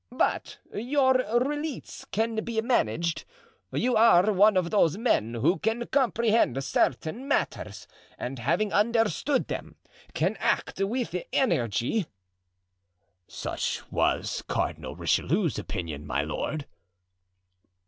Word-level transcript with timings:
But 0.15 0.57
your 0.73 1.13
release 1.39 2.05
can 2.11 2.37
be 2.43 2.59
managed. 2.59 3.23
You 3.71 3.95
are 3.95 4.33
one 4.33 4.57
of 4.57 4.71
those 4.71 4.97
men 4.97 5.35
who 5.35 5.59
can 5.59 5.85
comprehend 5.85 6.63
certain 6.63 7.27
matters 7.27 7.87
and 8.17 8.39
having 8.39 8.73
understood 8.73 9.45
them, 9.47 9.75
can 10.15 10.37
act 10.39 10.81
with 10.81 11.15
energy——" 11.31 12.07
"Such 13.27 13.83
was 13.91 14.41
Cardinal 14.47 14.95
Richelieu's 14.95 15.59
opinion, 15.59 16.07
my 16.07 16.23
lord." 16.23 16.65